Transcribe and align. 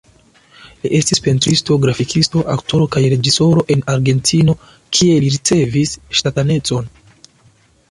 Li 0.85 0.89
estis 0.99 1.19
pentristo, 1.25 1.77
grafikisto, 1.83 2.41
aktoro 2.55 2.87
kaj 2.95 3.03
reĝisoro 3.15 3.67
en 3.77 3.85
Argentino, 3.95 4.57
kie 4.99 5.21
li 5.27 5.31
ricevis 5.39 5.95
ŝtatanecon. 6.21 6.93